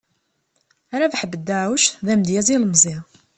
Rabaḥ 0.99 1.21
Bedaɛuc, 1.31 1.85
d 2.05 2.07
amedyaz 2.13 2.47
ilemẓi. 2.55 2.97